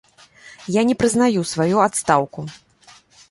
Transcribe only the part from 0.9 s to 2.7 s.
не прызнаю сваю адстаўку.